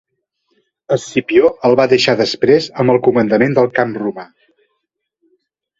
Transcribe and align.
Escipió 0.95 1.51
el 1.69 1.77
va 1.81 1.87
deixar 1.93 2.15
després 2.23 2.71
amb 2.85 2.95
el 2.95 3.01
comandament 3.09 3.55
del 3.61 3.73
camp 3.79 3.97
romà. 4.03 4.31